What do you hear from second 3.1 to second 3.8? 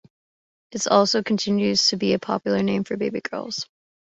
girls.